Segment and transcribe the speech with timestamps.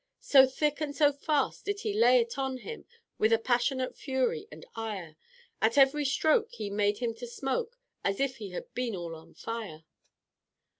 [0.19, 2.85] "So thick and so fast did he lay it on him,
[3.19, 5.15] With a passionate fury and ire,
[5.61, 9.35] At every stroke he made him to smoke, As if he had been all on
[9.35, 9.83] fire."